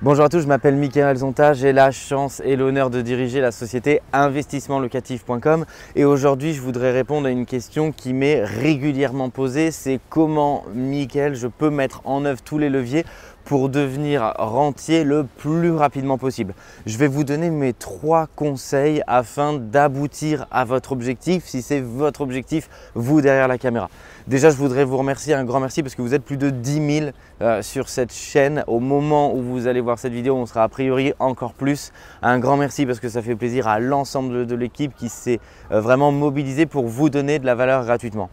[0.00, 3.50] Bonjour à tous, je m'appelle Michael Zonta, j'ai la chance et l'honneur de diriger la
[3.50, 5.64] société investissementlocatif.com
[5.96, 11.34] et aujourd'hui je voudrais répondre à une question qui m'est régulièrement posée, c'est comment Michael
[11.34, 13.04] je peux mettre en œuvre tous les leviers
[13.48, 16.52] pour devenir rentier le plus rapidement possible.
[16.84, 22.20] Je vais vous donner mes trois conseils afin d'aboutir à votre objectif, si c'est votre
[22.20, 23.88] objectif, vous derrière la caméra.
[24.26, 27.00] Déjà, je voudrais vous remercier, un grand merci parce que vous êtes plus de 10
[27.00, 28.64] 000 euh, sur cette chaîne.
[28.66, 31.90] Au moment où vous allez voir cette vidéo, on sera a priori encore plus.
[32.20, 35.40] Un grand merci parce que ça fait plaisir à l'ensemble de, l'équipe qui s'est
[35.72, 38.28] euh, vraiment mobilisée pour vous donner de la valeur gratuitement.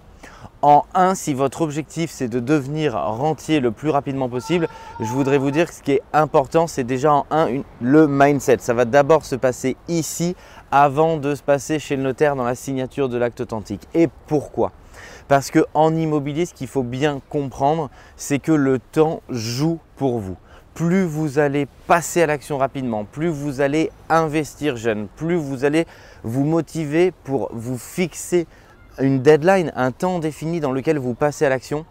[0.62, 4.68] En 1, si votre objectif c'est de devenir rentier le plus rapidement possible,
[5.00, 8.58] je voudrais vous dire que ce qui est important, c'est déjà en 1 le mindset.
[8.60, 10.36] Ça va d'abord se passer ici
[10.72, 13.88] avant de se passer chez le notaire dans la signature de l'acte authentique.
[13.94, 14.72] Et pourquoi?
[15.28, 20.38] Parce qu'en immobilier, ce qu'il faut bien comprendre, c'est que le temps joue pour vous
[20.76, 25.88] plus vous allez passer à l'action rapidement, plus vous allez investir jeune, plus vous allez
[26.24, 28.46] vous motiver pour vous fixer
[29.00, 31.86] une deadline, un temps défini dans lequel vous passez à l'action,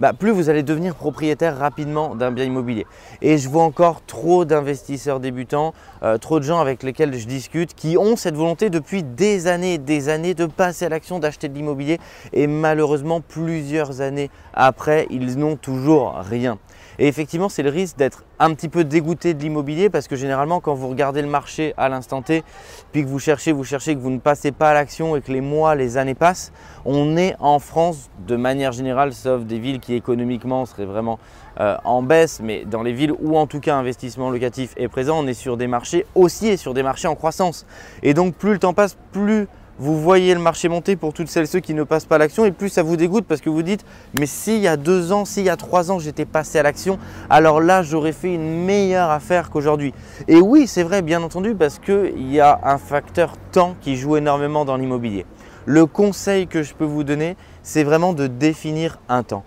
[0.00, 2.86] bah, plus vous allez devenir propriétaire rapidement d'un bien immobilier.
[3.20, 7.74] Et je vois encore trop d'investisseurs débutants, euh, trop de gens avec lesquels je discute
[7.74, 11.50] qui ont cette volonté depuis des années et des années de passer à l'action, d'acheter
[11.50, 11.98] de l'immobilier.
[12.32, 16.58] Et malheureusement, plusieurs années après, ils n'ont toujours rien.
[16.98, 20.60] Et effectivement, c'est le risque d'être un petit peu dégoûté de l'immobilier parce que généralement,
[20.60, 22.42] quand vous regardez le marché à l'instant T,
[22.90, 25.30] puis que vous cherchez, vous cherchez, que vous ne passez pas à l'action et que
[25.30, 26.50] les mois, les années passent,
[26.84, 31.18] on est en France de manière générale, sauf des villes qui économiquement seraient vraiment
[31.60, 35.18] euh, en baisse, mais dans les villes où en tout cas investissement locatif est présent,
[35.20, 37.66] on est sur des marchés aussi et sur des marchés en croissance.
[38.02, 39.46] Et donc plus le temps passe, plus
[39.80, 42.18] vous voyez le marché monter pour toutes celles et ceux qui ne passent pas à
[42.18, 43.82] l'action et plus ça vous dégoûte parce que vous dites
[44.18, 46.98] mais s'il y a deux ans, s'il y a trois ans j'étais passé à l'action,
[47.30, 49.94] alors là j'aurais fait une meilleure affaire qu'aujourd'hui.
[50.28, 54.18] Et oui c'est vrai bien entendu parce qu'il y a un facteur temps qui joue
[54.18, 55.24] énormément dans l'immobilier.
[55.64, 59.44] Le conseil que je peux vous donner c'est vraiment de définir un temps.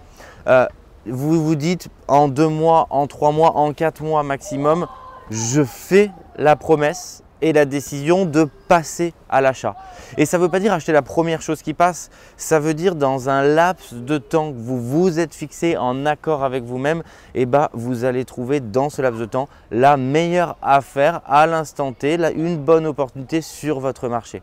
[0.47, 0.65] Euh,
[1.05, 4.87] vous vous dites en deux mois, en trois mois, en quatre mois maximum,
[5.29, 7.21] je fais la promesse
[7.51, 9.75] la décision de passer à l'achat.
[10.17, 12.95] Et ça ne veut pas dire acheter la première chose qui passe, ça veut dire
[12.95, 16.99] dans un laps de temps que vous vous êtes fixé en accord avec vous-même,
[17.35, 21.47] et eh bah, vous allez trouver dans ce laps de temps la meilleure affaire à
[21.47, 24.41] l'instant T, une bonne opportunité sur votre marché.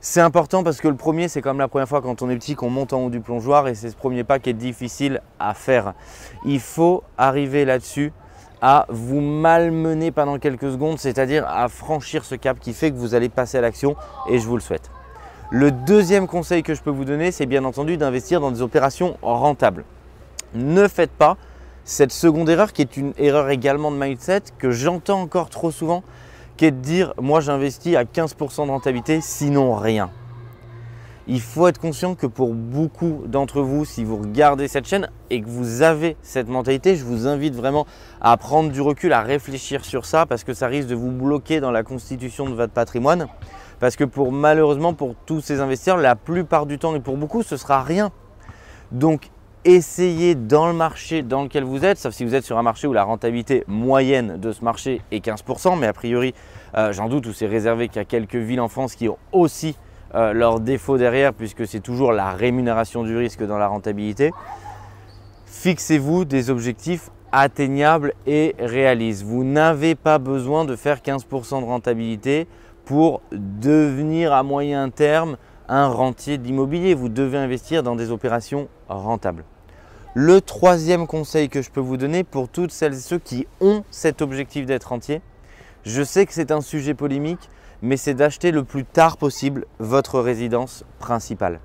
[0.00, 2.54] C'est important parce que le premier, c'est comme la première fois quand on est petit
[2.54, 5.54] qu'on monte en haut du plongeoir et c'est ce premier pas qui est difficile à
[5.54, 5.94] faire.
[6.44, 8.12] Il faut arriver là-dessus
[8.60, 13.14] à vous malmener pendant quelques secondes, c'est-à-dire à franchir ce cap qui fait que vous
[13.14, 13.96] allez passer à l'action
[14.28, 14.90] et je vous le souhaite.
[15.50, 19.16] Le deuxième conseil que je peux vous donner, c'est bien entendu d'investir dans des opérations
[19.22, 19.84] rentables.
[20.54, 21.36] Ne faites pas
[21.84, 26.02] cette seconde erreur qui est une erreur également de mindset que j'entends encore trop souvent,
[26.56, 30.10] qui est de dire moi j'investis à 15% de rentabilité, sinon rien.
[31.28, 35.42] Il faut être conscient que pour beaucoup d'entre vous, si vous regardez cette chaîne et
[35.42, 37.84] que vous avez cette mentalité, je vous invite vraiment
[38.20, 41.58] à prendre du recul, à réfléchir sur ça parce que ça risque de vous bloquer
[41.58, 43.26] dans la constitution de votre patrimoine.
[43.80, 47.42] Parce que pour malheureusement pour tous ces investisseurs, la plupart du temps et pour beaucoup,
[47.42, 48.12] ce sera rien.
[48.92, 49.30] Donc
[49.64, 52.86] essayez dans le marché dans lequel vous êtes, sauf si vous êtes sur un marché
[52.86, 56.34] où la rentabilité moyenne de ce marché est 15%, mais a priori,
[56.76, 59.76] euh, j'en doute, où c'est réservé qu'à quelques villes en France qui ont aussi
[60.16, 64.32] euh, leur défaut derrière, puisque c'est toujours la rémunération du risque dans la rentabilité.
[65.44, 69.24] Fixez-vous des objectifs atteignables et réalistes.
[69.24, 72.46] Vous n'avez pas besoin de faire 15% de rentabilité
[72.86, 75.36] pour devenir à moyen terme
[75.68, 76.94] un rentier d'immobilier.
[76.94, 79.44] Vous devez investir dans des opérations rentables.
[80.14, 83.84] Le troisième conseil que je peux vous donner pour toutes celles et ceux qui ont
[83.90, 85.20] cet objectif d'être rentier,
[85.84, 87.50] je sais que c'est un sujet polémique,
[87.82, 91.60] mais c'est d'acheter le plus tard possible votre résidence principale.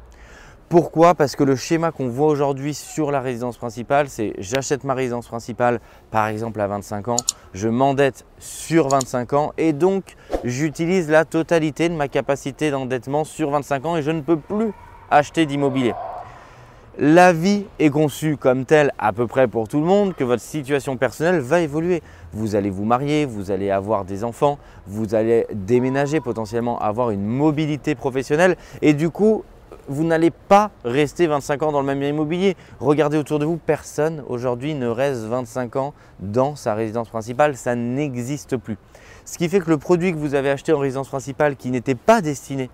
[0.69, 1.15] Pourquoi?
[1.15, 5.27] Parce que le schéma qu'on voit aujourd'hui sur la résidence principale, c'est j'achète ma résidence
[5.27, 5.81] principale
[6.11, 7.17] par exemple à 25 ans,
[7.53, 10.15] je m'endette sur 25 ans et donc
[10.45, 14.71] j'utilise la totalité de ma capacité d'endettement sur 25 ans et je ne peux plus
[15.09, 15.93] acheter d'immobilier.
[16.99, 20.41] La vie est conçue comme telle à peu près pour tout le monde que votre
[20.41, 22.03] situation personnelle va évoluer.
[22.33, 27.23] Vous allez vous marier, vous allez avoir des enfants, vous allez déménager, potentiellement avoir une
[27.23, 29.45] mobilité professionnelle et du coup,
[29.87, 32.57] vous n'allez pas rester 25 ans dans le même bien immobilier.
[32.81, 37.73] Regardez autour de vous, personne aujourd'hui ne reste 25 ans dans sa résidence principale, ça
[37.73, 38.77] n'existe plus.
[39.23, 41.95] Ce qui fait que le produit que vous avez acheté en résidence principale qui n'était
[41.95, 42.69] pas destiné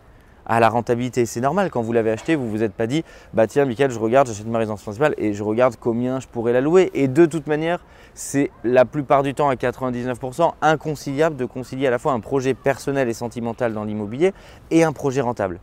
[0.47, 1.25] à la rentabilité.
[1.25, 3.03] C'est normal, quand vous l'avez acheté, vous vous êtes pas dit,
[3.33, 6.53] bah tiens, Michael, je regarde, j'achète ma résidence principale et je regarde combien je pourrais
[6.53, 6.89] la louer.
[6.93, 7.79] Et de toute manière,
[8.13, 12.53] c'est la plupart du temps à 99% inconciliable de concilier à la fois un projet
[12.53, 14.33] personnel et sentimental dans l'immobilier
[14.71, 15.59] et un projet rentable.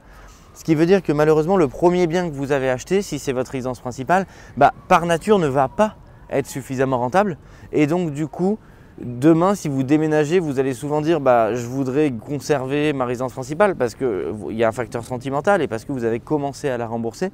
[0.55, 3.33] Ce qui veut dire que malheureusement, le premier bien que vous avez acheté, si c'est
[3.33, 4.27] votre résidence principale,
[4.57, 5.97] bah, par nature ne va pas
[6.31, 7.39] être suffisamment rentable.
[7.73, 8.59] Et donc, du coup,
[9.01, 13.75] Demain, si vous déménagez, vous allez souvent dire bah, je voudrais conserver ma résidence principale
[13.75, 16.87] parce qu'il y a un facteur sentimental et parce que vous avez commencé à la
[16.87, 17.33] rembourser.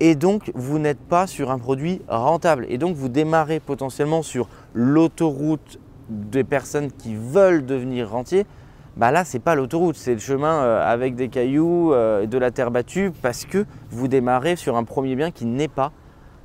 [0.00, 2.66] Et donc, vous n'êtes pas sur un produit rentable.
[2.68, 5.78] Et donc, vous démarrez potentiellement sur l'autoroute
[6.08, 8.44] des personnes qui veulent devenir rentiers.
[8.96, 12.38] Bah là, ce n'est pas l'autoroute, c'est le chemin euh, avec des cailloux, euh, de
[12.38, 15.92] la terre battue, parce que vous démarrez sur un premier bien qui n'est pas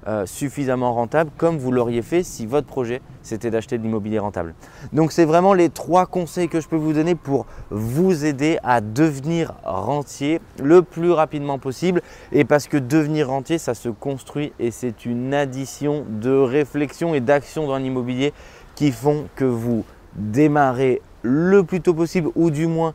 [0.08, 4.54] euh, suffisamment rentable comme vous l'auriez fait si votre projet c'était d'acheter de l'immobilier rentable.
[4.94, 8.82] Donc c'est vraiment les trois conseils que je peux vous donner pour vous aider à
[8.82, 14.70] devenir rentier le plus rapidement possible et parce que devenir rentier ça se construit et
[14.70, 18.32] c'est une addition de réflexion et d'action dans l'immobilier
[18.76, 19.86] qui font que vous
[20.16, 22.94] démarrez le plus tôt possible ou du moins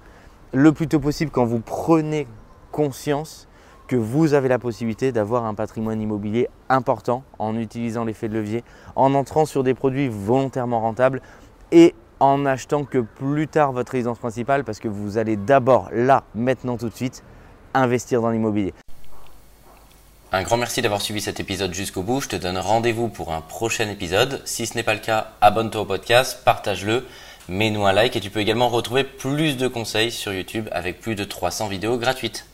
[0.53, 2.27] le plus tôt possible quand vous prenez
[2.71, 3.49] conscience
[3.91, 8.63] que vous avez la possibilité d'avoir un patrimoine immobilier important en utilisant l'effet de levier,
[8.95, 11.21] en entrant sur des produits volontairement rentables
[11.73, 16.23] et en achetant que plus tard votre résidence principale parce que vous allez d'abord là,
[16.37, 17.25] maintenant tout de suite,
[17.75, 18.75] investir dans l'immobilier.
[20.31, 22.21] Un grand merci d'avoir suivi cet épisode jusqu'au bout.
[22.21, 24.41] Je te donne rendez-vous pour un prochain épisode.
[24.45, 27.05] Si ce n'est pas le cas, abonne-toi au podcast, partage-le,
[27.49, 31.17] mets-nous un like et tu peux également retrouver plus de conseils sur YouTube avec plus
[31.17, 32.47] de 300 vidéos gratuites.